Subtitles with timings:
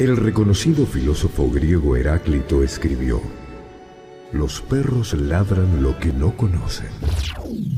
[0.00, 3.20] El reconocido filósofo griego Heráclito escribió,
[4.32, 6.88] Los perros ladran lo que no conocen.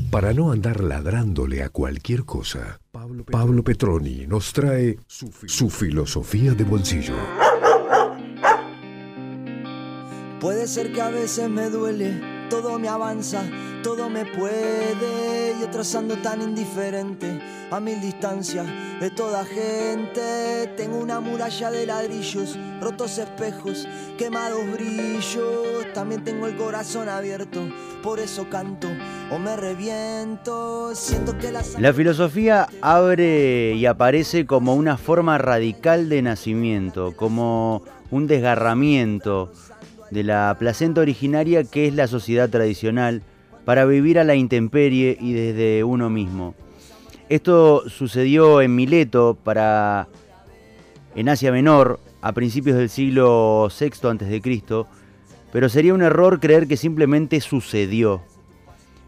[0.09, 2.79] Para no andar ladrándole a cualquier cosa,
[3.29, 7.15] Pablo Petroni nos trae su filosofía de bolsillo.
[10.39, 12.21] Puede ser que a veces me duele,
[12.53, 13.41] todo me avanza,
[13.81, 15.55] todo me puede.
[15.59, 17.41] Yo trazando tan indiferente
[17.71, 18.67] a mil distancias
[19.01, 20.67] de toda gente.
[20.77, 23.87] Tengo una muralla de ladrillos, rotos espejos,
[24.19, 25.91] quemados brillos.
[25.95, 27.59] También tengo el corazón abierto,
[28.03, 28.87] por eso canto
[29.31, 30.93] o me reviento.
[30.93, 37.81] Siento que la, la filosofía abre y aparece como una forma radical de nacimiento, como
[38.11, 39.51] un desgarramiento
[40.13, 43.23] de la placenta originaria que es la sociedad tradicional
[43.65, 46.53] para vivir a la intemperie y desde uno mismo.
[47.29, 50.07] Esto sucedió en Mileto para
[51.15, 54.85] en Asia Menor a principios del siglo VI a.C.,
[55.51, 58.21] pero sería un error creer que simplemente sucedió.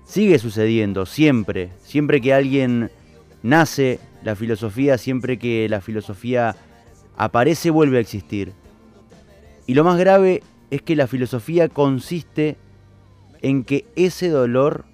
[0.06, 2.92] Sigue sucediendo, siempre, siempre que alguien
[3.42, 6.56] nace, la filosofía, siempre que la filosofía
[7.18, 8.54] aparece, vuelve a existir.
[9.66, 12.58] Y lo más grave es que la filosofía consiste
[13.42, 14.86] en que ese dolor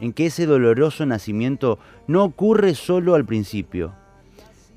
[0.00, 3.94] en que ese doloroso nacimiento no ocurre solo al principio.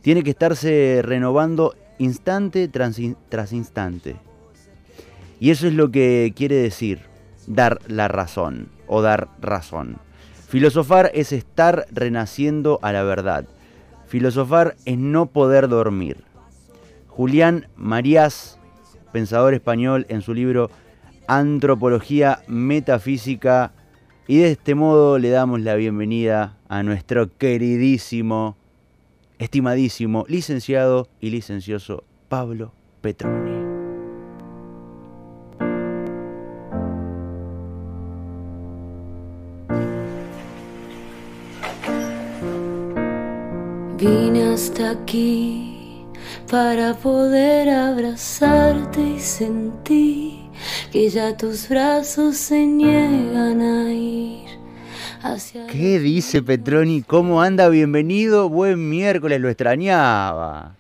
[0.02, 3.00] Tiene que estarse renovando instante tras,
[3.52, 4.16] instante.
[5.40, 7.02] Y eso es lo que quiere decir
[7.48, 9.98] dar la razón o dar razón.
[10.48, 13.46] Filosofar es estar renaciendo a la verdad.
[14.08, 16.24] Filosofar es no poder dormir.
[17.10, 18.57] Julián Marías,
[19.18, 20.70] pensador español, en su libro
[21.28, 23.72] Antropología Metafísica
[24.28, 28.58] y de este modo le damos la bienvenida a nuestro queridísimo,
[29.40, 33.58] estimadísimo, licenciado y licencioso Pablo Petroni.
[43.98, 45.67] Vine hasta aquí
[46.50, 50.50] para poder abrazarte y sentir
[50.92, 54.48] que ya tus brazos se niegan a ir.
[55.22, 57.02] Hacia ¿Qué dice Petroni?
[57.02, 57.68] ¿Cómo anda?
[57.70, 58.50] Bienvenido.
[58.50, 60.76] Buen miércoles, lo extrañaba.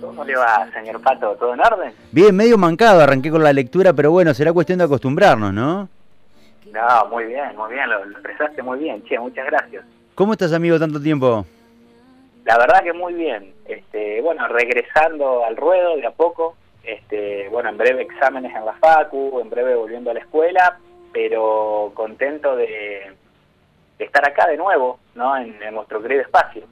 [0.00, 1.36] ¿Cómo le va, señor Pato?
[1.38, 1.92] ¿Todo en orden?
[2.10, 5.88] Bien, medio mancado, arranqué con la lectura, pero bueno, será cuestión de acostumbrarnos, ¿no?
[6.72, 9.84] No, muy bien, muy bien, lo, expresaste muy bien, che, muchas gracias.
[10.14, 11.44] ¿Cómo estás, amigo, tanto tiempo?
[12.44, 13.54] La verdad que muy bien.
[13.66, 18.74] Este, bueno, regresando al ruedo de a poco, este, bueno, en breve exámenes en la
[18.74, 20.78] Facu, en breve volviendo a la escuela,
[21.12, 23.12] pero contento de,
[23.98, 25.36] estar acá de nuevo, ¿no?
[25.36, 26.62] En, nuestro querido espacio.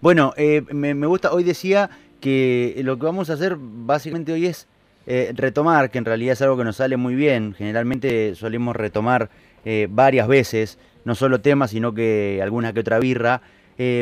[0.00, 1.90] Bueno, eh, me, gusta, hoy decía
[2.20, 4.68] que lo que vamos a hacer básicamente hoy es
[5.06, 9.30] eh, retomar, que en realidad es algo que nos sale muy bien, generalmente solemos retomar
[9.64, 13.40] eh, varias veces, no solo temas, sino que alguna que otra birra,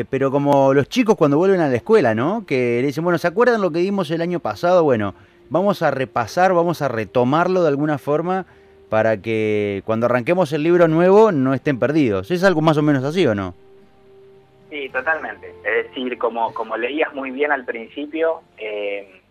[0.09, 2.45] pero como los chicos cuando vuelven a la escuela, ¿no?
[2.45, 4.83] Que le dicen, bueno, ¿se acuerdan lo que dimos el año pasado?
[4.83, 5.15] Bueno,
[5.49, 8.45] vamos a repasar, vamos a retomarlo de alguna forma
[8.89, 12.31] para que cuando arranquemos el libro nuevo no estén perdidos.
[12.31, 13.53] ¿Es algo más o menos así o no?
[14.69, 15.53] Sí, totalmente.
[15.63, 19.21] Es decir, como, como leías muy bien al principio, eh,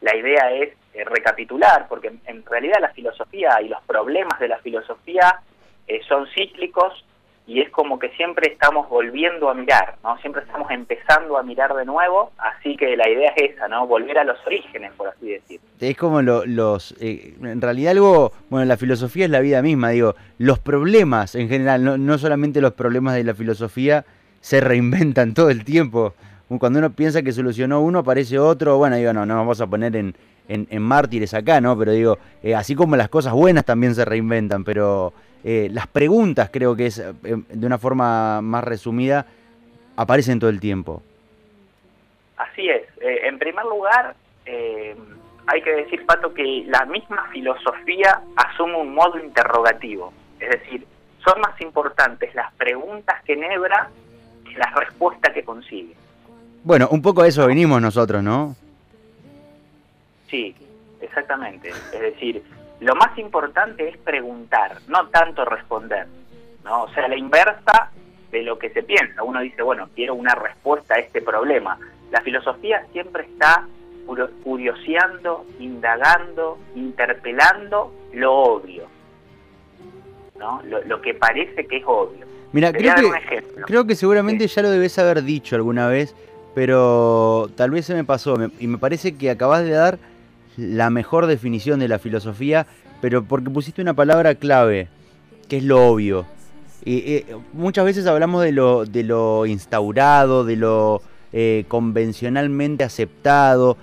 [0.00, 4.58] la idea es eh, recapitular, porque en realidad la filosofía y los problemas de la
[4.58, 5.40] filosofía
[5.86, 7.04] eh, son cíclicos
[7.48, 10.18] y es como que siempre estamos volviendo a mirar, ¿no?
[10.18, 13.86] Siempre estamos empezando a mirar de nuevo, así que la idea es esa, ¿no?
[13.86, 15.58] Volver a los orígenes, por así decir.
[15.80, 20.14] Es como los, eh, en realidad algo, bueno, la filosofía es la vida misma, digo,
[20.36, 24.04] los problemas en general, no, no solamente los problemas de la filosofía,
[24.42, 26.12] se reinventan todo el tiempo.
[26.58, 29.96] Cuando uno piensa que solucionó uno, aparece otro, bueno, digo, no, no vamos a poner
[29.96, 30.14] en,
[30.48, 31.78] en, mártires acá, ¿no?
[31.78, 35.14] Pero digo, eh, así como las cosas buenas también se reinventan, pero
[35.44, 39.26] eh, las preguntas creo que es, eh, de una forma más resumida,
[39.96, 41.02] aparecen todo el tiempo.
[42.36, 42.82] Así es.
[43.00, 44.14] en primer lugar,
[44.46, 50.12] hay que decir, Pato, que la misma filosofía asume un modo interrogativo.
[50.38, 50.86] Es decir,
[51.24, 53.90] son más importantes las preguntas que enhebra
[54.44, 55.94] que las respuestas que consigue.
[56.64, 58.56] Bueno, un poco a eso venimos nosotros, ¿no?
[60.28, 60.54] Sí,
[61.00, 61.70] exactamente.
[61.70, 62.42] Es decir,
[62.80, 66.06] lo más importante es preguntar, no tanto responder.
[66.64, 66.84] ¿no?
[66.84, 67.90] O sea, la inversa
[68.30, 69.22] de lo que se piensa.
[69.22, 71.78] Uno dice, bueno, quiero una respuesta a este problema.
[72.10, 73.66] La filosofía siempre está
[74.42, 78.86] curioseando, indagando, interpelando lo obvio.
[80.38, 80.62] ¿no?
[80.86, 82.26] Lo, que parece que es obvio.
[82.52, 86.14] Mira, creo que, creo que seguramente ya lo debes haber dicho alguna vez,
[86.54, 89.98] pero tal vez se me pasó y me parece que acabas de dar
[90.58, 92.66] la mejor definición de la filosofía,
[93.00, 94.88] pero porque pusiste una palabra clave,
[95.48, 96.26] que es lo obvio.
[96.84, 101.00] Y, muchas veces hablamos de lo, de lo instaurado, de lo
[101.32, 103.76] eh, convencionalmente aceptado.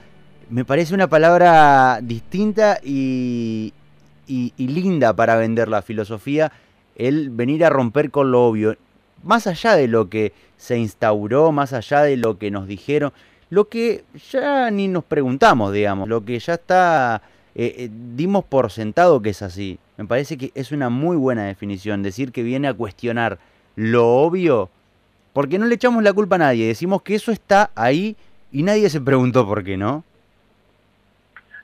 [0.49, 3.73] Me parece una palabra distinta y,
[4.27, 6.51] y, linda para vender la filosofía,
[6.97, 8.75] el venir a romper con lo obvio.
[9.23, 13.13] Más allá de lo que se instauró, más allá de lo que nos dijeron,
[13.55, 17.21] lo que ya ni nos preguntamos, digamos, lo que ya está,
[17.55, 19.79] eh, eh, dimos por sentado que es así.
[19.95, 23.37] Me parece que es una muy buena definición, decir que viene a cuestionar
[23.77, 24.69] lo obvio,
[25.31, 28.17] porque no le echamos la culpa a nadie, decimos que eso está ahí
[28.51, 30.03] y nadie se preguntó por qué, ¿no?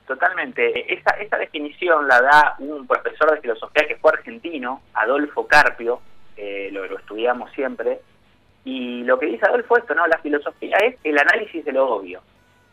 [0.07, 0.93] Totalmente.
[0.93, 5.99] Esa, esa definición la da un profesor de filosofía que fue argentino, Adolfo Carpio,
[6.37, 7.99] eh, lo, lo, estudiamos siempre,
[8.63, 10.05] y lo que dice Adolfo esto, ¿no?
[10.07, 12.21] La filosofía es el análisis de lo obvio,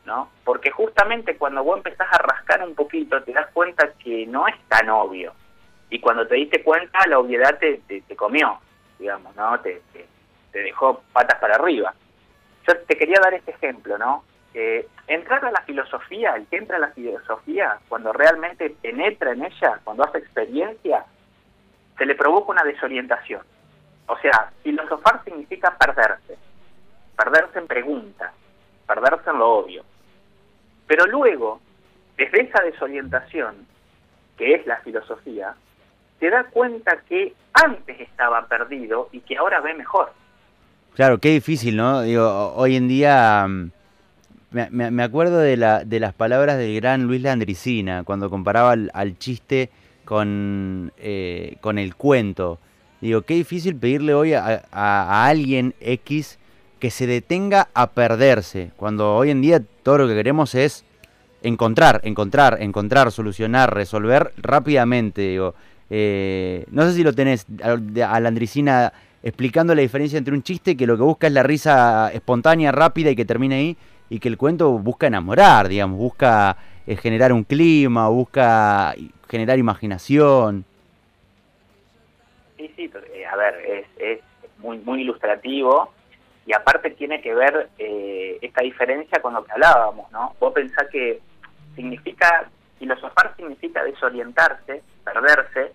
[0.04, 0.30] ¿no?
[0.44, 4.56] Porque justamente cuando vos empezás a rascar un poquito te das cuenta que no es
[4.68, 5.32] tan obvio,
[5.90, 8.58] y cuando te diste cuenta la obviedad te, te, comió,
[8.98, 9.58] digamos, ¿no?
[9.60, 10.06] Te, te,
[10.52, 11.94] dejó patas para arriba.
[12.66, 14.24] Yo te quería dar este ejemplo, ¿no?
[15.06, 19.78] entrar a la filosofía, el que entra a la filosofía, cuando realmente penetra en ella,
[19.84, 21.04] cuando hace experiencia,
[21.96, 23.42] se le provoca una desorientación.
[24.08, 26.36] O sea, filosofar significa perderse,
[27.16, 28.32] perderse en preguntas,
[28.86, 29.84] perderse en lo obvio.
[30.86, 31.60] Pero luego,
[32.16, 33.66] desde esa desorientación,
[34.36, 35.54] que es la filosofía,
[36.18, 40.12] se da cuenta que antes estaba perdido y que ahora ve mejor.
[40.94, 42.02] Claro, qué difícil, ¿no?
[42.02, 43.70] Digo, hoy en día mm,
[44.50, 49.18] me, me, acuerdo de, la, de las palabras del gran Luis Landricina, cuando comparaba al,
[49.18, 49.70] chiste
[50.04, 52.58] con, eh, con el cuento.
[53.00, 56.38] Digo, qué difícil pedirle hoy a, a, alguien X
[56.80, 60.84] que se detenga a perderse, cuando hoy en día todo lo que queremos es
[61.42, 65.22] encontrar, encontrar, encontrar, solucionar, resolver rápidamente.
[65.22, 65.54] Digo,
[65.90, 68.92] eh, no sé si lo tenés a Landricina
[69.22, 73.10] explicando la diferencia entre un chiste que lo que busca es la risa espontánea, rápida
[73.10, 73.76] y que termine ahí,
[74.10, 76.56] y que el cuento busca enamorar, digamos, busca
[76.86, 78.94] eh, generar un clima, busca
[79.28, 80.64] generar imaginación.
[82.76, 84.20] Sí, eh, a ver, es,
[84.58, 85.92] muy, ilustrativo
[86.46, 90.34] y aparte tiene que ver eh, esta diferencia con lo que hablábamos, ¿no?
[90.40, 91.20] Vos pensás que
[91.76, 92.48] significa,
[92.78, 95.72] filosofar significa desorientarse, perderse,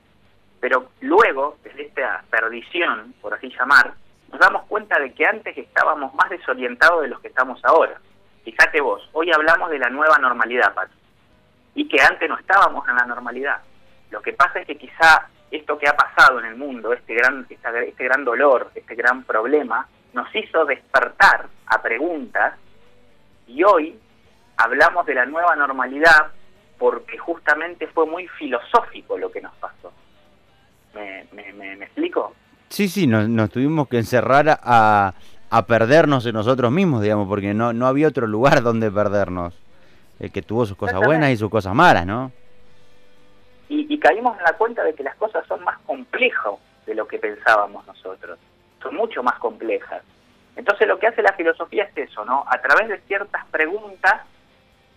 [0.59, 3.93] pero luego, desde esta perdición, por así llamar,
[4.31, 7.99] nos damos cuenta de que antes estábamos más desorientados de los que estamos ahora.
[8.43, 10.93] Fíjate vos, hoy hablamos de la nueva normalidad, Pato,
[11.75, 13.61] y que antes no estábamos en la normalidad.
[14.09, 17.45] Lo que pasa es que quizá esto que ha pasado en el mundo, este gran,
[17.49, 22.55] este gran dolor, este gran problema, nos hizo despertar a preguntas
[23.47, 23.95] y hoy
[24.57, 26.31] hablamos de la nueva normalidad
[26.77, 29.91] porque justamente fue muy filosófico lo que nos pasó.
[30.95, 32.35] ¿Me, me, explico?
[32.69, 35.13] Sí, sí, nos tuvimos que encerrar a,
[35.49, 39.53] a perdernos en nosotros mismos, digamos, porque no, no había otro lugar donde perdernos.
[40.19, 42.31] El que tuvo sus cosas buenas y sus cosas malas, ¿no?
[43.75, 46.53] Y, caímos en la cuenta de que las cosas son más complejas
[46.85, 48.37] de lo que pensábamos nosotros.
[48.81, 50.03] Son mucho más complejas.
[50.55, 52.45] Entonces lo que hace la filosofía es eso, ¿no?
[52.47, 54.21] A través de ciertas preguntas,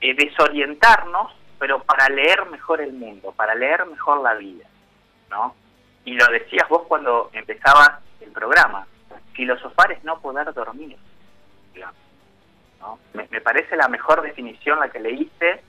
[0.01, 4.67] eh, desorientarnos, pero para leer mejor el mundo, para leer mejor la vida,
[5.31, 5.55] ¿no?
[6.05, 8.87] Y lo decías vos cuando empezabas el programa
[9.37, 10.97] filosofar es no poder dormir.
[13.15, 15.61] Me, parece la mejor definición la que leíste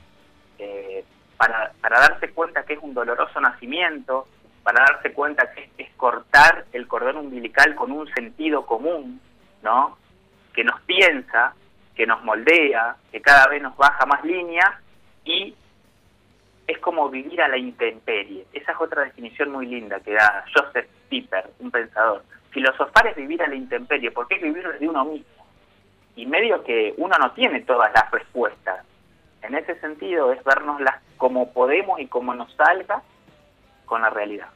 [0.59, 1.03] eh,
[1.37, 4.27] para, para darse cuenta que es un doloroso nacimiento,
[4.63, 9.19] para darse cuenta que es, cortar el cordón umbilical con un sentido común,
[9.63, 9.97] ¿no?
[10.53, 11.53] que nos piensa,
[11.95, 14.79] que nos moldea, que cada vez nos baja más línea
[15.23, 15.55] y
[16.67, 18.45] es como vivir a la intemperie.
[18.53, 22.23] Esa es otra definición muy linda que da Joseph Piper, un pensador
[22.57, 25.45] filosofar es vivir a la intemperie, porque es vivir desde uno mismo.
[26.15, 28.83] Y medio que uno no tiene todas las respuestas.
[29.41, 33.01] En ese sentido es vernoslas como podemos y como nos salga
[33.85, 34.47] con la realidad.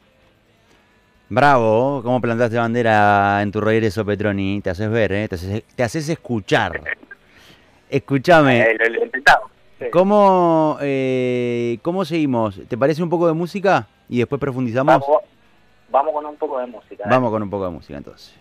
[1.29, 4.59] Bravo, ¿cómo plantaste bandera en tu regreso, Petroni?
[4.61, 5.29] Te haces ver, ¿eh?
[5.29, 6.81] te, haces, escuchar.
[7.89, 8.61] Escúchame.
[8.61, 12.59] Eh, lo, ¿Cómo, eh, ¿Cómo seguimos?
[12.67, 13.87] ¿Te parece un poco de música?
[14.09, 15.01] Y después profundizamos.
[15.89, 17.05] Vamos con un poco de música.
[17.09, 18.37] Vamos con un poco de música entonces.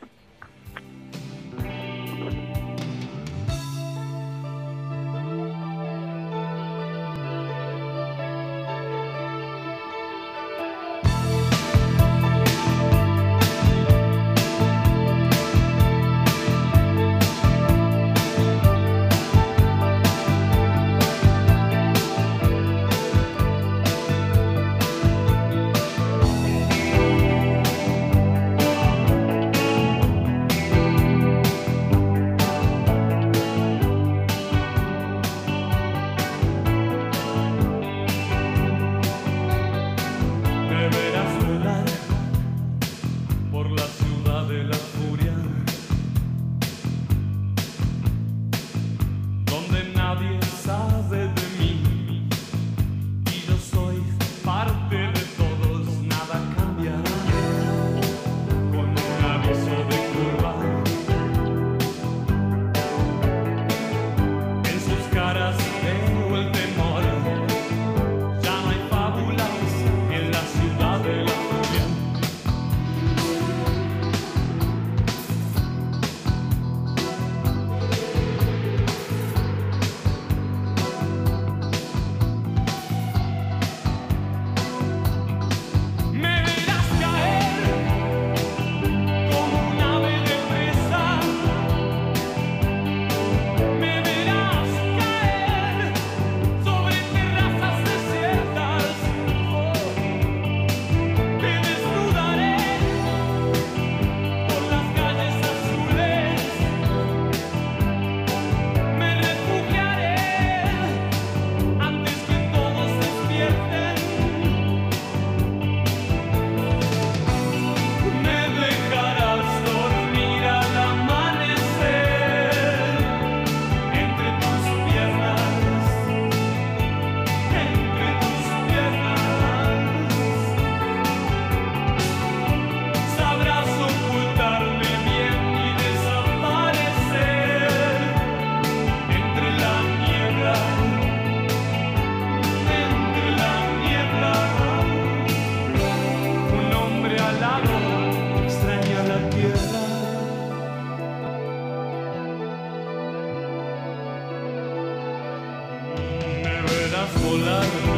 [157.18, 157.89] full of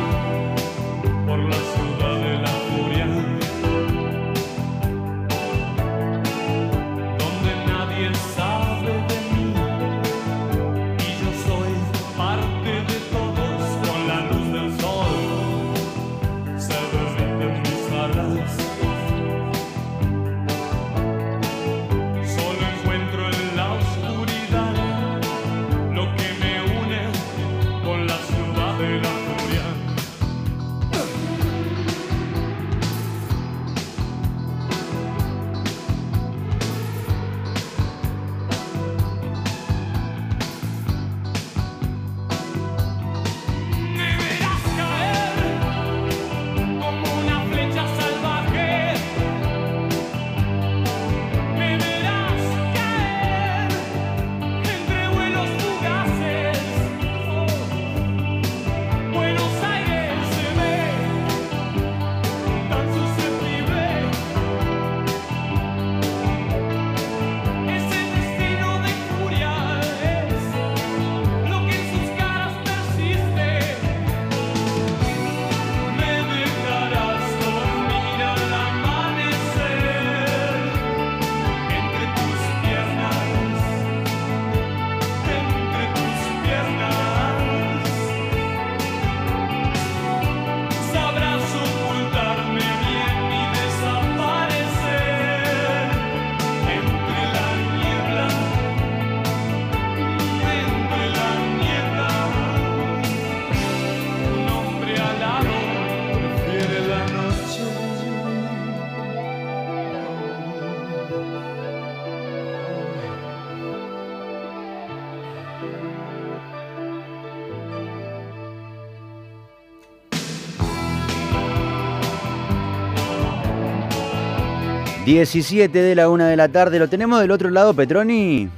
[125.05, 126.79] 17 de la una de la tarde.
[126.79, 128.49] ¿Lo tenemos del otro lado, Petroni?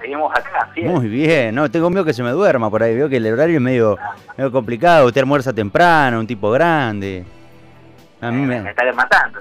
[0.00, 0.80] Seguimos acá, sí.
[0.80, 2.94] Muy bien, no, tengo miedo que se me duerma por ahí.
[2.94, 3.98] Veo que el horario es medio,
[4.36, 5.06] medio complicado.
[5.06, 7.24] Usted almuerza temprano, un tipo grande.
[8.22, 9.40] A mí me, me está matando.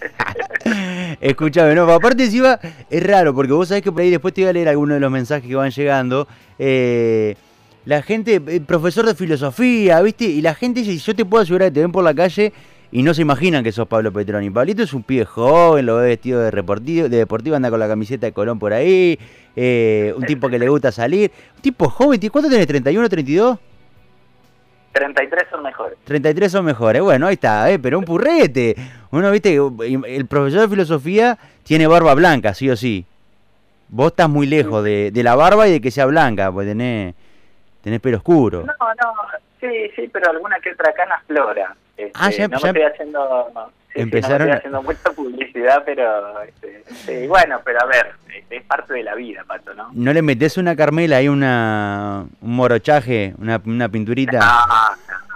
[1.20, 2.58] Escúchame, no, aparte encima
[2.90, 5.00] es raro, porque vos sabés que por ahí después te voy a leer algunos de
[5.00, 6.26] los mensajes que van llegando.
[6.58, 7.36] Eh,
[7.84, 10.24] la gente, el profesor de filosofía, ¿viste?
[10.24, 12.52] Y la gente dice, yo te puedo asegurar que te ven por la calle
[12.90, 14.50] y no se imaginan que sos Pablo Petroni.
[14.50, 17.88] Pablito es un pibe joven, lo ve vestido de, deportivo, de deportivo, anda con la
[17.88, 19.18] camiseta de Colón por ahí,
[19.56, 21.30] eh, un tipo que le gusta salir.
[21.56, 22.66] Un tipo joven, ¿cuánto tenés?
[22.66, 23.58] ¿31, 32?
[24.92, 25.98] 33 son mejores.
[26.04, 27.78] 33 son mejores, bueno, ahí está, ¿eh?
[27.78, 28.74] pero un purrete.
[29.10, 33.04] Uno, viste, el profesor de filosofía tiene barba blanca, sí o sí.
[33.90, 37.14] Vos estás muy lejos de, de la barba y de que sea blanca, pues tenés,
[37.82, 38.64] tenés pelo oscuro.
[38.64, 39.14] No, no,
[39.60, 41.74] sí, sí, pero alguna que otra cana flora.
[41.98, 43.52] Este, ah, ya, no me estoy haciendo,
[43.92, 44.52] empezaron...
[44.52, 49.42] haciendo mucha publicidad, pero este, bueno, pero a ver, este, es parte de la vida,
[49.44, 49.90] Pato, ¿no?
[49.92, 54.38] ¿No le metes una Carmela ahí, una, un morochaje, una, una pinturita?
[54.38, 54.46] No,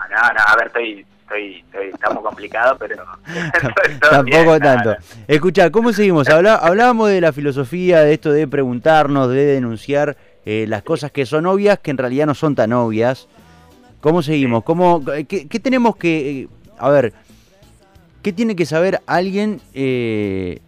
[0.08, 3.04] no, no, a ver, estoy, estoy, estoy, estamos complicados, pero
[4.10, 4.94] tampoco tanto.
[5.26, 6.28] Escucha, ¿cómo seguimos?
[6.28, 10.16] hablábamos de la filosofía, de esto de preguntarnos, de denunciar
[10.46, 13.28] eh, las cosas que son obvias, que en realidad no son tan obvias.
[14.02, 14.64] ¿Cómo seguimos?
[14.64, 16.48] ¿Cómo, qué, tenemos que...
[16.76, 17.12] a ver,
[18.20, 20.58] ¿qué tiene que saber alguien eh,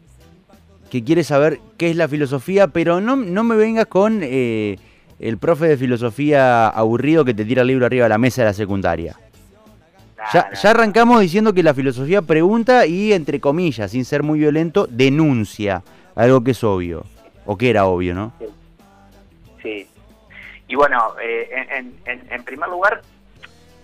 [0.88, 2.68] que quiere saber qué es la filosofía?
[2.68, 4.78] Pero no, no me vengas con eh,
[5.18, 8.46] el profe de filosofía aburrido que te tira el libro arriba de la mesa de
[8.46, 9.16] la secundaria.
[10.32, 14.86] Ya, ya, arrancamos diciendo que la filosofía pregunta y, entre comillas, sin ser muy violento,
[14.88, 15.82] denuncia
[16.14, 17.04] algo que es obvio,
[17.46, 18.32] o que era obvio, ¿no?
[19.60, 19.88] Sí.
[20.68, 23.02] Y bueno, eh, en, en, en, primer lugar,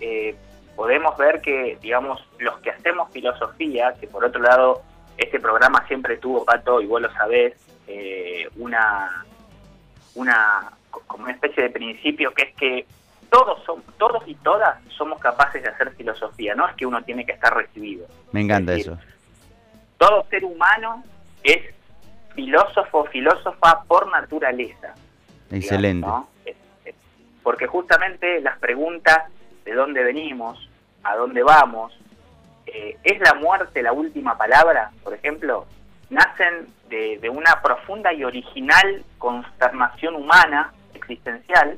[0.01, 0.35] eh,
[0.75, 4.81] podemos ver que, digamos, los que hacemos filosofía, que por otro lado,
[5.17, 7.53] este programa siempre tuvo, Pato, y vos lo sabés,
[7.87, 9.25] eh, una,
[10.15, 12.85] una, como una especie de principio que es que
[13.29, 17.25] todos, son, todos y todas somos capaces de hacer filosofía, no es que uno tiene
[17.25, 18.07] que estar recibido.
[18.31, 18.97] Me encanta eso.
[19.97, 21.03] Todo ser humano
[21.43, 21.73] es
[22.33, 24.95] filósofo, filósofa por naturaleza.
[25.51, 26.07] Excelente.
[27.43, 29.31] Porque justamente las preguntas
[29.65, 30.69] de dónde venimos,
[31.03, 31.93] a dónde vamos,
[32.65, 35.65] eh, ¿es la muerte la última palabra, por ejemplo?
[36.09, 41.77] Nacen de, una profunda y original consternación humana, existencial,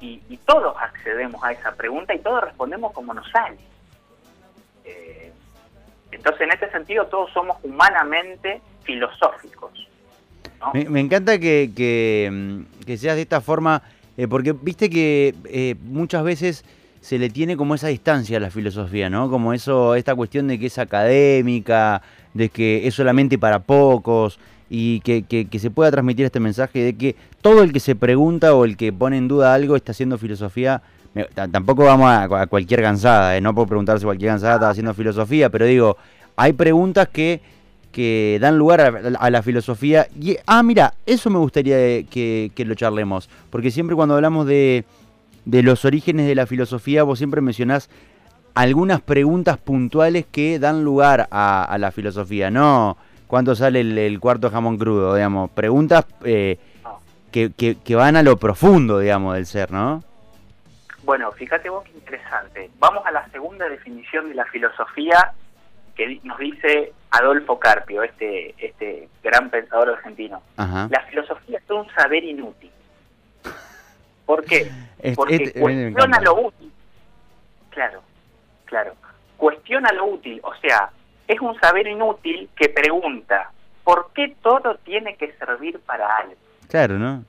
[0.00, 3.56] y, todos accedemos a esa pregunta y todos respondemos como nos sale.
[4.84, 5.32] Eh,
[6.12, 9.88] entonces, en este sentido, todos somos humanamente filosóficos.
[10.72, 13.82] Me, encanta que, que, seas de esta forma,
[14.16, 16.64] eh, porque viste que muchas veces
[17.06, 19.30] se le tiene como esa distancia a la filosofía, ¿no?
[19.30, 22.02] Como eso, esta cuestión de que es académica,
[22.34, 26.96] de que es solamente para pocos y que, que, se pueda transmitir este mensaje de
[26.96, 30.18] que todo el que se pregunta o el que pone en duda algo está haciendo
[30.18, 30.82] filosofía.
[31.52, 33.40] tampoco vamos a, cualquier cansada, ¿eh?
[33.40, 35.96] no puedo preguntarse cualquier cansada está haciendo filosofía, pero digo,
[36.34, 37.40] hay preguntas que,
[37.92, 38.80] que dan lugar
[39.16, 40.08] a, la filosofía.
[40.20, 44.84] Y, ah, mira, eso me gustaría que, que lo charlemos, porque siempre cuando hablamos de,
[45.46, 47.88] de los orígenes de la filosofía, vos siempre mencionás
[48.54, 54.76] algunas preguntas puntuales que dan lugar a, la filosofía, no cuánto sale el, cuarto jamón
[54.76, 56.58] crudo, digamos, preguntas eh,
[57.30, 60.02] que, que, van a lo profundo, digamos, del ser, ¿no?
[61.04, 62.70] Bueno, fíjate vos qué interesante.
[62.78, 65.32] Vamos a la segunda definición de la filosofía
[65.94, 70.42] que nos dice Adolfo Carpio, este, este gran pensador argentino.
[70.56, 72.70] La filosofía es un saber inútil.
[74.26, 74.70] ¿Por qué?
[75.14, 76.72] Porque cuestiona lo útil.
[77.70, 78.02] Claro,
[78.64, 78.94] claro.
[79.36, 80.90] Cuestiona lo útil, o sea,
[81.28, 83.50] es un saber inútil que pregunta,
[83.84, 86.34] ¿por qué todo tiene que servir para algo?
[86.68, 87.24] Claro, ¿no?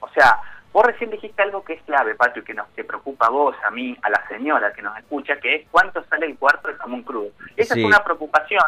[0.00, 0.40] O sea,
[0.72, 3.70] vos recién dijiste algo que es clave, Patio, que nos te preocupa a vos, a
[3.70, 7.02] mí, a la señora que nos escucha, que es cuánto sale el cuarto de jamón
[7.02, 7.30] crudo.
[7.56, 8.62] Esa es una preocupación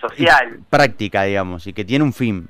[0.00, 0.60] social.
[0.70, 2.48] práctica, digamos, y que tiene un fin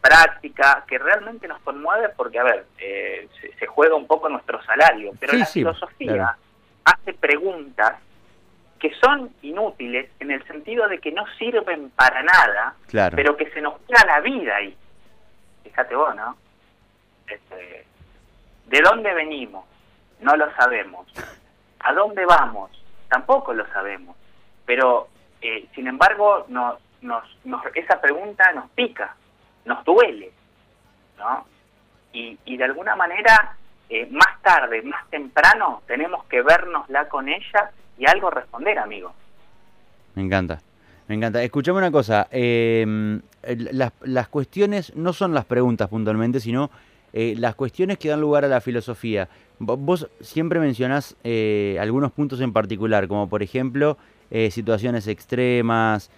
[0.00, 5.12] práctica que realmente nos conmueve porque, a ver, eh, se, juega un poco nuestro salario,
[5.18, 6.36] pero la filosofía
[6.84, 7.98] hace preguntas
[8.78, 12.74] que son inútiles en el sentido de que no sirven para nada,
[13.14, 14.74] pero que se nos queda la vida ahí.
[15.62, 16.36] Fíjate vos, ¿no?
[17.26, 17.84] Este,
[18.66, 19.66] ¿De dónde venimos?
[20.20, 21.06] No lo sabemos.
[21.80, 22.70] ¿A dónde vamos?
[23.08, 24.16] Tampoco lo sabemos.
[24.64, 25.08] Pero,
[25.42, 27.24] eh, sin embargo, nos, nos,
[27.74, 29.14] esa pregunta nos pica
[29.64, 30.32] nos duele,
[31.18, 31.44] ¿no?
[32.12, 33.56] Y, y de alguna manera,
[33.92, 39.12] eh, más tarde, más temprano, tenemos que vernosla con ella y algo responder, amigo.
[40.14, 40.60] Me encanta.
[41.08, 41.42] Me encanta.
[41.42, 42.28] Escuchame una cosa.
[42.30, 43.20] Em,
[43.72, 46.70] las, las, cuestiones no son las preguntas puntualmente, sino
[47.12, 49.28] eh, las cuestiones que dan lugar a la filosofía.
[49.58, 53.98] Vos siempre mencionás eh, algunos puntos en particular, como por ejemplo
[54.50, 56.08] situaciones extremas,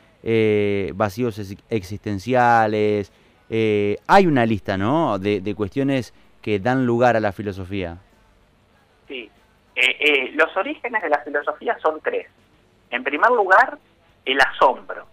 [0.94, 3.10] vacíos existenciales,
[3.54, 5.18] eh, hay una lista, ¿no?
[5.18, 7.98] De, cuestiones que dan lugar a la filosofía.
[9.06, 9.30] Sí.
[9.76, 12.28] Eh, eh, los orígenes de la filosofía son tres.
[12.90, 13.76] En primer lugar,
[14.24, 15.06] el asombro.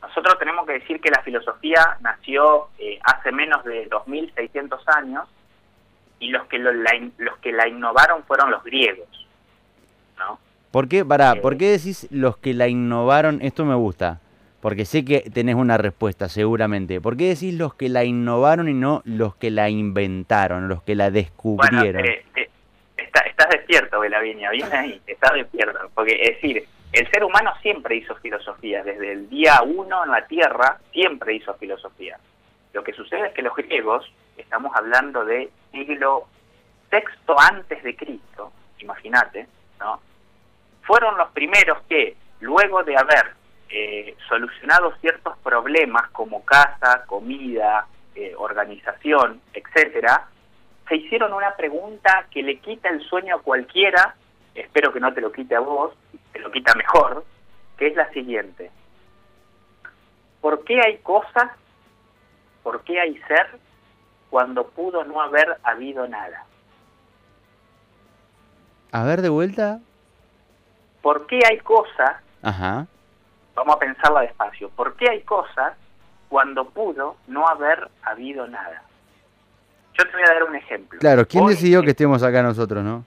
[0.00, 2.68] Nosotros tenemos que decir que la filosofía nació
[3.02, 5.28] hace menos de 2.600 años
[6.20, 6.72] y los que, la,
[7.18, 9.08] los que la innovaron fueron los griegos.
[10.16, 10.38] ¿no?
[10.70, 13.42] ¿Por qué, para, ¿por qué decís los que la innovaron?
[13.42, 14.20] Esto me gusta.
[14.64, 16.98] Porque sé que tenés una respuesta, seguramente.
[16.98, 20.94] ¿Por qué decís los que la innovaron y no los que la inventaron, los que
[20.94, 22.00] la descubrieron?
[22.00, 22.48] Bueno, eh, eh,
[22.96, 25.90] estás despierto, Belaviña, bien ahí, estás despierto.
[25.94, 30.26] Porque es decir, el ser humano siempre hizo filosofía, desde el día uno en la
[30.26, 32.18] Tierra siempre hizo filosofía.
[32.72, 36.26] Lo que sucede es que los griegos, estamos hablando de siglo
[36.88, 39.46] sexto antes de Cristo, imagínate,
[39.78, 40.00] ¿no?
[40.84, 48.34] Fueron los primeros que, luego de haber eh, solucionado ciertos problemas como casa, comida, eh,
[48.36, 50.28] organización, etcétera,
[50.88, 54.14] se hicieron una pregunta que le quita el sueño a cualquiera,
[54.54, 55.94] espero que no te lo quite a vos,
[56.32, 57.24] te lo quita mejor,
[57.76, 58.70] que es la siguiente.
[60.40, 61.50] ¿Por qué hay cosas,
[62.62, 63.58] por qué hay ser,
[64.30, 66.44] cuando pudo no haber habido nada?
[68.92, 69.80] A ver, de vuelta.
[71.02, 72.86] ¿Por qué hay cosas Ajá
[73.54, 74.68] vamos a pensarla despacio.
[74.70, 75.74] ¿Por qué hay cosas
[76.28, 78.82] cuando pudo no haber habido nada?
[79.96, 80.98] Yo te voy a dar un ejemplo.
[80.98, 83.04] Claro, ¿quién decidió que estemos acá nosotros, no?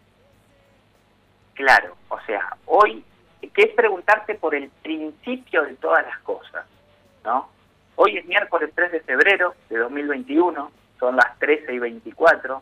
[1.53, 3.03] Claro, o sea, hoy,
[3.41, 6.65] ¿qué es preguntarte por el principio de todas las cosas,
[7.25, 7.49] ¿no?
[7.95, 12.61] Hoy es miércoles 3 de febrero de 2021, son las 13 y 24,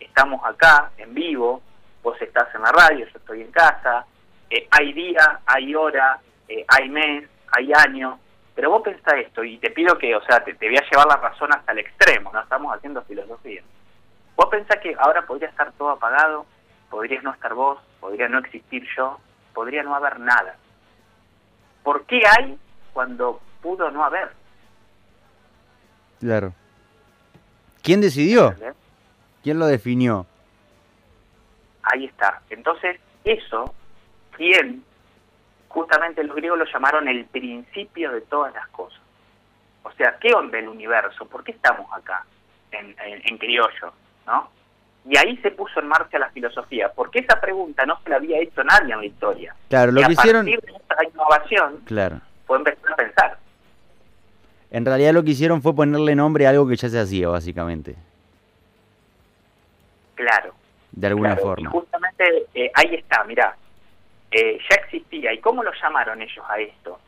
[0.00, 1.62] estamos acá en vivo,
[2.02, 4.04] vos estás en la radio, yo estoy en casa,
[4.50, 6.20] eh, hay día, hay hora,
[6.52, 7.24] eh, hay mes,
[7.56, 8.18] hay año,
[8.54, 11.16] pero vos pensás esto y te pido que, o sea, te, voy a llevar la
[11.16, 13.62] razón hasta el extremo, no estamos haciendo filosofía.
[14.36, 16.44] Vos pensás que ahora podría estar todo apagado,
[16.90, 19.18] podrías no estar vos, podría no existir yo,
[19.54, 20.56] podría no haber nada.
[21.82, 22.58] ¿Por qué hay
[22.92, 24.30] cuando pudo no haber?
[26.20, 26.52] Claro.
[27.82, 28.54] ¿Quién decidió?
[29.42, 30.26] ¿Quién lo definió?
[31.82, 32.42] Ahí está.
[32.50, 33.74] Entonces, eso,
[34.36, 34.84] ¿quién
[35.72, 39.00] justamente los griegos lo llamaron el principio de todas las cosas.
[39.82, 41.26] O sea, ¿qué onda el universo?
[41.26, 42.24] ¿Por qué estamos acá
[42.70, 43.92] en, criollo?
[44.26, 44.50] ¿no?
[45.08, 48.38] Y ahí se puso en marcha la filosofía, porque esa pregunta no se la había
[48.38, 49.56] hecho nadie en la historia.
[49.68, 50.46] Claro, lo y que hicieron...
[50.46, 52.20] partir de esa innovación Claro.
[52.46, 53.38] fue empezar a pensar.
[54.70, 57.96] En realidad lo que hicieron fue ponerle nombre a algo que ya se hacía, básicamente.
[60.14, 60.54] Claro.
[60.92, 61.48] De alguna claro.
[61.48, 61.68] forma.
[61.68, 63.56] Y justamente eh, ahí está, mirá.
[64.32, 65.32] Eh, ya existía.
[65.32, 66.98] ¿Y cómo lo llamaron ellos a esto?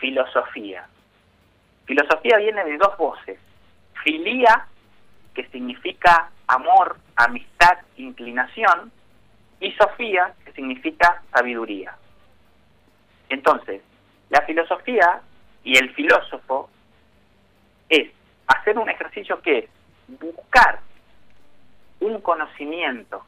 [0.00, 0.88] Filosofía.
[1.84, 3.38] Filosofía viene de dos voces.
[4.02, 4.66] Filía,
[5.34, 8.90] que significa amor, amistad, inclinación,
[9.60, 11.94] y Sofía, que significa sabiduría.
[13.28, 13.82] Entonces,
[14.30, 15.20] la filosofía
[15.62, 16.68] y el filósofo
[17.88, 18.10] es
[18.48, 19.70] hacer un ejercicio que es
[20.20, 20.80] buscar
[22.00, 23.24] un conocimiento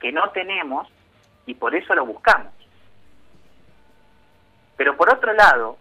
[0.00, 0.88] que no tenemos
[1.48, 2.52] y por eso lo buscamos.
[4.76, 5.78] Pero por otro lado,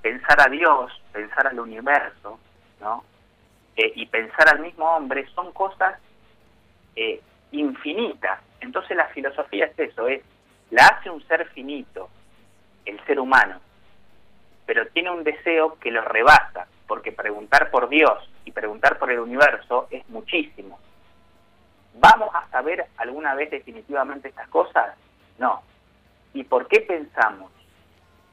[0.00, 2.38] pensar a Dios, pensar al universo,
[2.80, 3.02] ¿no?
[3.76, 5.98] Eh, y pensar al mismo hombre son cosas
[6.94, 8.38] eh, infinitas.
[8.60, 10.22] Entonces la filosofía es eso, es
[10.70, 12.08] la hace un ser finito,
[12.84, 13.60] el ser humano,
[14.66, 19.18] pero tiene un deseo que lo rebasa, porque preguntar por Dios y preguntar por el
[19.18, 20.78] universo es muchísimo.
[21.94, 24.96] ¿Vamos a saber alguna vez definitivamente estas cosas?
[25.38, 25.60] No.
[26.34, 27.50] ¿Y por qué pensamos?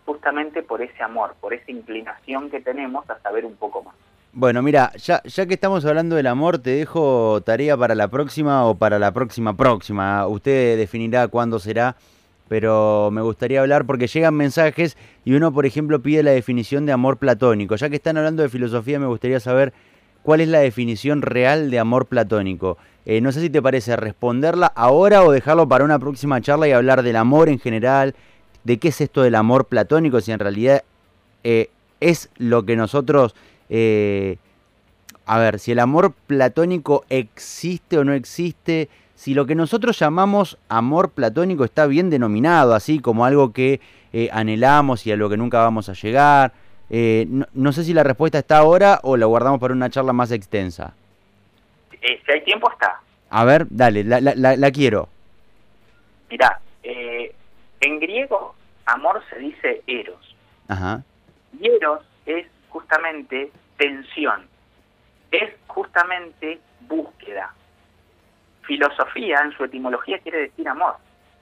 [0.05, 3.95] Justamente por ese amor, por esa inclinación que tenemos a saber un poco más.
[4.31, 8.75] Bueno, mira, ya, que estamos hablando del amor, te dejo tarea para la próxima o
[8.75, 10.27] para la próxima próxima.
[10.27, 11.95] Usted definirá cuándo será,
[12.47, 16.91] pero me gustaría hablar porque llegan mensajes y uno, por ejemplo, pide la definición de
[16.91, 17.75] amor platónico.
[17.75, 19.73] Ya que están hablando de filosofía, me gustaría saber
[20.23, 22.77] cuál es la definición real de amor platónico.
[23.05, 26.71] Eh, no sé si te parece responderla ahora o dejarlo para una próxima charla y
[26.71, 28.15] hablar del amor en general,
[28.63, 30.83] de qué es esto del amor platónico, si en realidad
[31.43, 33.35] eh, es lo que nosotros...
[33.69, 34.37] Eh,
[35.25, 40.57] a ver, si el amor platónico existe o no existe, si lo que nosotros llamamos
[40.69, 43.79] amor platónico está bien denominado, así como algo que
[44.13, 46.53] eh, anhelamos y a lo que nunca vamos a llegar.
[46.89, 50.13] Eh, no, no, sé si la respuesta está ahora o la guardamos para una charla
[50.13, 50.93] más extensa.
[52.01, 53.01] Eh, si hay tiempo, está.
[53.29, 55.07] A ver, dale, la, la, la, la quiero.
[56.29, 60.35] Mirá, en griego, amor se dice eros.
[60.67, 61.03] Ajá.
[61.59, 64.47] Y eros es justamente tensión,
[65.31, 67.53] es justamente búsqueda.
[68.63, 70.95] Filosofía en su etimología quiere decir amor.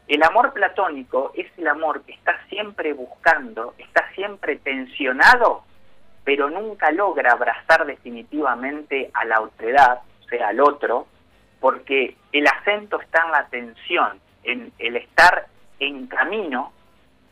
[0.08, 5.64] El amor platónico es el amor que está siempre buscando, está siempre tensionado,
[6.24, 11.08] pero nunca logra abrazar definitivamente a la otredad, o sea, al otro,
[11.60, 15.48] porque el acento está en la tensión, en el estar
[15.80, 16.72] en camino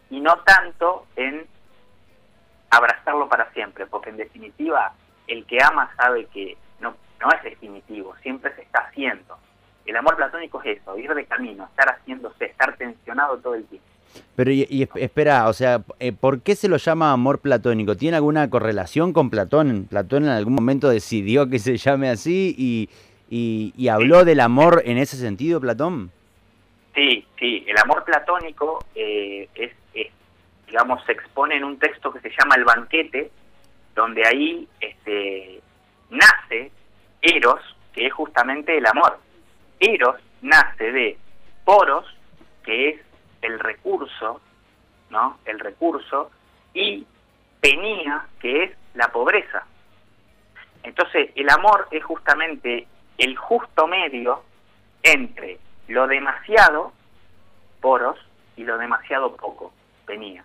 [0.09, 1.47] y no tanto en
[2.71, 4.93] abrazarlo para siempre, porque en definitiva
[5.27, 9.37] el que ama sabe que no, no es definitivo, siempre se está haciendo.
[9.85, 13.87] El amor platónico es eso, ir de camino, estar haciéndose, estar tensionado todo el tiempo.
[14.35, 15.79] Pero y, y espera, o sea,
[16.19, 17.95] ¿por qué se lo llama amor platónico?
[17.95, 19.87] ¿Tiene alguna correlación con Platón?
[19.89, 22.89] ¿Platón en algún momento decidió que se llame así y,
[23.29, 24.25] y, y habló sí.
[24.25, 26.11] del amor en ese sentido, Platón?
[26.93, 30.07] Sí, sí, el amor platónico eh, es, es
[30.67, 33.31] digamos, se expone en un texto que se llama El banquete,
[33.93, 35.61] donde ahí este,
[36.09, 36.71] nace
[37.21, 37.61] Eros,
[37.93, 39.19] que es justamente el amor.
[39.79, 41.17] Eros nace de
[41.63, 42.05] Poros,
[42.63, 43.01] que es
[43.41, 44.41] el recurso,
[45.09, 45.37] ¿no?
[45.45, 46.31] El recurso,
[46.73, 47.05] y
[47.61, 49.65] Penía, que es la pobreza.
[50.83, 54.43] Entonces, el amor es justamente el justo medio
[55.03, 56.93] entre lo demasiado,
[57.81, 58.17] Poros,
[58.55, 59.73] y lo demasiado poco,
[60.05, 60.43] Penía.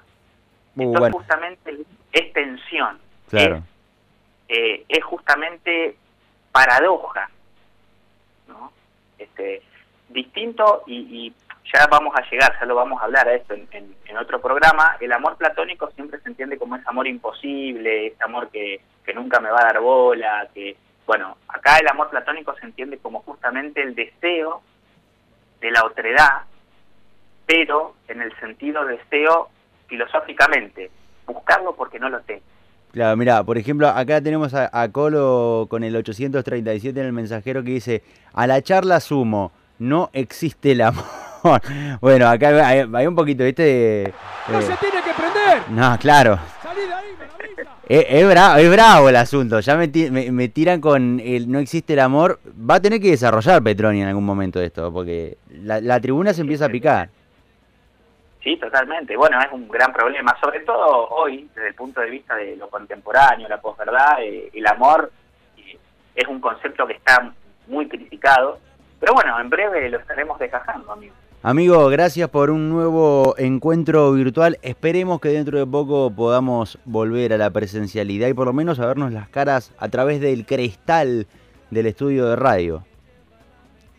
[0.75, 1.19] Muy Entonces, bueno.
[1.19, 1.77] justamente
[2.13, 2.99] es tensión.
[3.29, 3.57] Claro.
[3.57, 5.97] Es, eh, es justamente
[6.53, 7.31] paradoja.
[9.21, 9.63] Este,
[10.09, 11.35] distinto y, y,
[11.73, 15.13] ya vamos a llegar, ya lo vamos a hablar a esto en, otro programa, el
[15.13, 19.51] amor platónico siempre se entiende como ese amor imposible, ese amor que, que nunca me
[19.51, 23.95] va a dar bola, que, bueno, acá el amor platónico se entiende como justamente el
[23.95, 24.63] deseo
[25.61, 26.43] de la otredad,
[27.47, 29.49] pero en el sentido deseo
[29.87, 30.91] filosóficamente,
[31.25, 32.43] buscarlo porque no lo tengo.
[32.93, 37.63] Claro, mira, por ejemplo, acá tenemos a, a, Colo con el 837 en el mensajero
[37.63, 41.05] que dice, a la charla sumo, no existe el amor.
[42.01, 44.13] bueno, acá hay, hay, un poquito, ¿viste?
[44.51, 45.71] No se tiene que prender.
[45.71, 46.39] No, claro.
[46.63, 47.07] Salí de ahí,
[47.89, 51.61] es, es, bravo, es bravo el asunto, ya me, me, me, tiran con el no
[51.61, 52.41] existe el amor.
[52.69, 56.41] Va a tener que desarrollar Petroni en algún momento esto, porque la, la tribuna se
[56.41, 57.11] empieza a picar.
[58.43, 59.17] Sí, totalmente.
[59.17, 62.69] Bueno, es un gran problema, sobre todo hoy, desde el punto de vista de lo
[62.71, 65.13] contemporáneo, la posverdad, eh, el amor
[65.59, 65.79] eh,
[66.15, 67.33] es un concepto que está
[67.67, 68.59] muy criticado
[68.99, 71.15] Pero bueno, en breve lo estaremos desgajando, amigo.
[71.43, 74.59] Amigo, gracias por un nuevo encuentro virtual.
[74.61, 78.87] Esperemos que dentro de poco podamos volver a la presencialidad y por lo menos a
[78.87, 81.27] vernos las caras a través del cristal
[81.71, 82.85] del estudio de radio.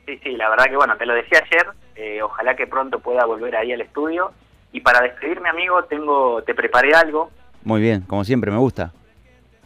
[0.06, 3.26] Sí, sí, la verdad que bueno, te lo decía ayer, eh, ojalá que pronto pueda
[3.26, 4.32] volver ahí al estudio.
[4.72, 7.30] Y para despedirme, amigo, tengo, te preparé algo.
[7.64, 8.94] Muy bien, como siempre, me gusta.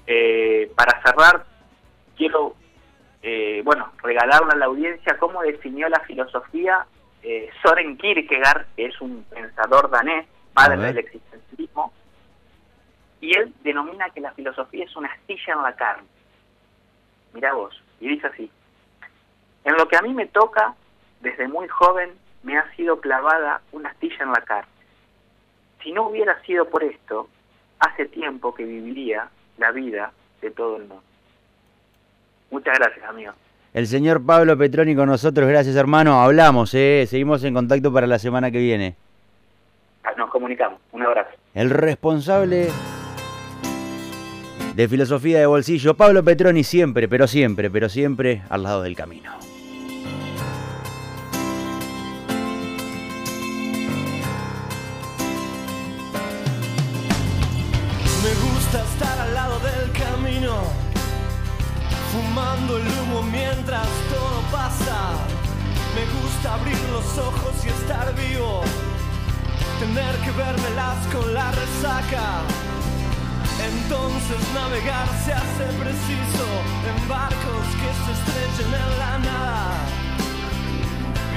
[0.08, 1.46] Eh, para cerrar,
[2.18, 2.56] quiero,
[3.22, 6.86] eh, bueno, regalarle a la audiencia cómo definió la filosofía
[7.24, 11.92] eh, Soren Kierkegaard, que es un pensador danés, padre del existencialismo,
[13.20, 16.08] y él denomina que la filosofía es una astilla en la carne.
[17.34, 18.52] Mira vos, y dice así,
[19.64, 20.76] en lo que a mí me toca,
[21.22, 22.12] desde muy joven,
[22.44, 24.70] me ha sido clavada una astilla en la carne.
[25.84, 27.28] Si no hubiera sido por esto,
[27.80, 31.04] hace tiempo que viviría la vida de todo el mundo.
[32.52, 33.34] Muchas gracias, amigo.
[33.74, 36.22] El señor Pablo Petroni con nosotros, gracias hermano.
[36.22, 37.06] Hablamos, ¿eh?
[37.08, 38.96] seguimos en contacto para la semana que viene.
[40.04, 41.32] Ah, nos comunicamos, un abrazo.
[41.54, 42.70] El responsable
[44.76, 49.32] de filosofía de bolsillo, Pablo Petroni, siempre, pero siempre, pero siempre al lado del camino.
[69.96, 72.42] Tener que vermelas con la resaca.
[73.64, 76.46] Entonces navegar se hace preciso
[76.90, 79.72] en barcos que se estrechen en la nada.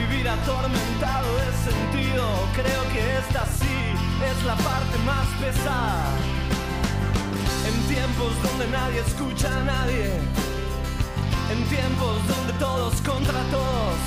[0.00, 2.24] Vivir atormentado de sentido,
[2.58, 3.78] creo que esta sí
[4.30, 6.06] es la parte más pesada.
[7.68, 10.18] En tiempos donde nadie escucha a nadie.
[11.52, 13.98] En tiempos donde todos contra todos.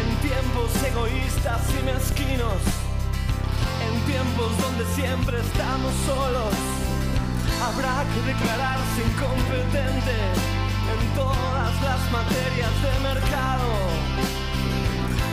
[0.00, 2.77] En tiempos egoístas y mezquinos.
[4.08, 6.54] Tiempos donde siempre estamos solos.
[7.60, 10.16] Habrá que declararse incompetente
[10.92, 13.68] en todas las materias de mercado.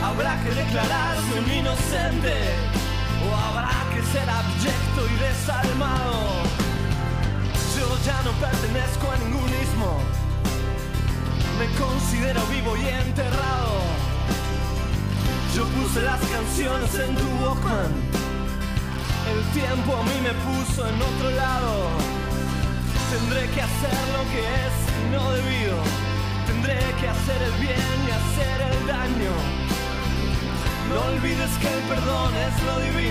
[0.04, 2.34] Habrá que declararse un inocente.
[3.24, 6.44] O habrá que ser abyecto y desalmado.
[7.78, 10.00] Yo ya no pertenezco a ningún ismo.
[11.58, 13.72] Me considero vivo y enterrado.
[15.54, 18.15] Yo puse las canciones en tu Walkman.
[19.32, 21.90] El tiempo a mí me puso en otro lado.
[23.10, 24.74] Tendré que hacer lo que es
[25.12, 25.78] no debido.
[26.46, 29.34] Tendré que hacer el bien y hacer el daño.
[30.90, 33.06] No olvides que el perdón es lo divino.